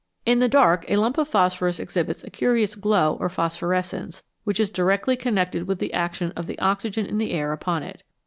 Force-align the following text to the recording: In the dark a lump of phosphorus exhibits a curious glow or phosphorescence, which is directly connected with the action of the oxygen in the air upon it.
In 0.25 0.39
the 0.39 0.49
dark 0.49 0.85
a 0.89 0.95
lump 0.95 1.19
of 1.19 1.27
phosphorus 1.27 1.79
exhibits 1.79 2.23
a 2.23 2.31
curious 2.31 2.73
glow 2.73 3.17
or 3.19 3.29
phosphorescence, 3.29 4.23
which 4.45 4.59
is 4.59 4.71
directly 4.71 5.15
connected 5.15 5.67
with 5.67 5.77
the 5.77 5.93
action 5.93 6.31
of 6.35 6.47
the 6.47 6.57
oxygen 6.57 7.05
in 7.05 7.19
the 7.19 7.29
air 7.33 7.51
upon 7.51 7.83
it. 7.83 8.01